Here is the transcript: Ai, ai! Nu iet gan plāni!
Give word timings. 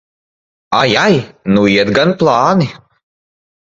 Ai, 0.81 0.91
ai! 1.05 1.15
Nu 1.53 1.61
iet 1.71 1.89
gan 1.97 2.17
plāni! 2.19 2.67